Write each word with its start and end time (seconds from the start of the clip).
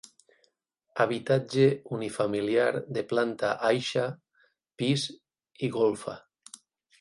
Habitatge 1.03 1.65
unifamiliar 1.97 2.71
de 2.97 3.03
planta 3.11 3.51
aixa, 3.73 4.07
pis 4.83 5.05
i 5.69 5.71
golfa. 5.77 6.17